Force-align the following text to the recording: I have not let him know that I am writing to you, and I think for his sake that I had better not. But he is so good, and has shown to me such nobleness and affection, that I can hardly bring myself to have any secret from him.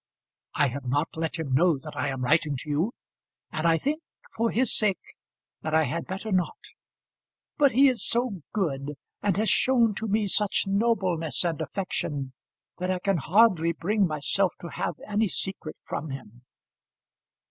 I 0.55 0.69
have 0.69 0.85
not 0.85 1.09
let 1.15 1.35
him 1.37 1.53
know 1.53 1.77
that 1.77 1.95
I 1.95 2.07
am 2.07 2.23
writing 2.23 2.57
to 2.61 2.69
you, 2.71 2.91
and 3.51 3.67
I 3.67 3.77
think 3.77 4.01
for 4.35 4.49
his 4.49 4.75
sake 4.75 4.97
that 5.61 5.75
I 5.75 5.83
had 5.83 6.07
better 6.07 6.31
not. 6.31 6.57
But 7.59 7.73
he 7.73 7.87
is 7.87 8.03
so 8.03 8.41
good, 8.51 8.95
and 9.21 9.37
has 9.37 9.49
shown 9.51 9.93
to 9.97 10.07
me 10.07 10.27
such 10.27 10.63
nobleness 10.65 11.43
and 11.43 11.61
affection, 11.61 12.33
that 12.79 12.89
I 12.89 12.97
can 12.97 13.17
hardly 13.17 13.73
bring 13.73 14.07
myself 14.07 14.55
to 14.61 14.69
have 14.69 14.95
any 15.07 15.27
secret 15.27 15.77
from 15.85 16.09
him. 16.09 16.41